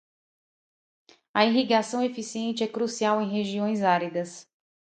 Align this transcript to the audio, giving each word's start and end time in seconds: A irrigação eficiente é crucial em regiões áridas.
A 1.31 1.45
irrigação 1.45 2.01
eficiente 2.03 2.63
é 2.63 2.67
crucial 2.67 3.21
em 3.21 3.29
regiões 3.31 3.83
áridas. 3.83 4.49